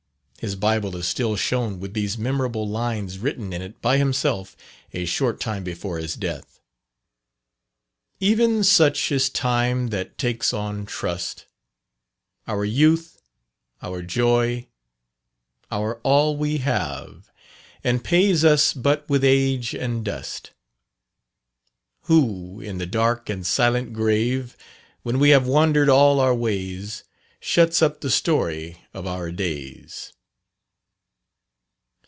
His 0.41 0.55
Bible 0.55 0.95
is 0.95 1.07
still 1.07 1.35
shown, 1.35 1.79
with 1.79 1.93
these 1.93 2.17
memorable 2.17 2.67
lines 2.67 3.19
written 3.19 3.53
in 3.53 3.61
it 3.61 3.79
by 3.79 3.99
himself 3.99 4.57
a 4.91 5.05
short 5.05 5.39
time 5.39 5.63
before 5.63 5.99
his 5.99 6.15
death: 6.15 6.59
"Even 8.19 8.63
such 8.63 9.11
is 9.11 9.29
Time 9.29 9.89
that 9.89 10.17
takes 10.17 10.51
on 10.51 10.87
trust, 10.87 11.45
Our 12.47 12.65
youth, 12.65 13.21
our 13.83 14.01
joy, 14.01 14.65
our 15.71 15.99
all 16.01 16.35
we 16.35 16.57
have, 16.57 17.29
And 17.83 18.03
pays 18.03 18.43
us 18.43 18.73
but 18.73 19.07
with 19.07 19.23
age 19.23 19.75
and 19.75 20.03
dust; 20.03 20.53
Who 22.05 22.59
in 22.59 22.79
the 22.79 22.87
dark 22.87 23.29
and 23.29 23.45
silent 23.45 23.93
grave, 23.93 24.57
When 25.03 25.19
we 25.19 25.29
have 25.29 25.45
wandered 25.45 25.87
all 25.87 26.19
our 26.19 26.33
ways, 26.33 27.03
Shuts 27.39 27.83
up 27.83 28.01
the 28.01 28.09
story 28.09 28.81
of 28.91 29.05
our 29.05 29.31
days." 29.31 30.13